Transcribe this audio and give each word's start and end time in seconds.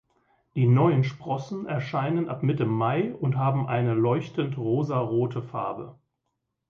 Die 0.55 0.65
neuen 0.65 1.03
Sprossen 1.03 1.67
erscheinen 1.67 2.27
ab 2.27 2.41
Mitte 2.41 2.65
Mai 2.65 3.13
und 3.13 3.37
haben 3.37 3.67
eine 3.67 3.93
leuchtend 3.93 4.57
rosarote 4.57 5.43
Farbe. 5.43 5.93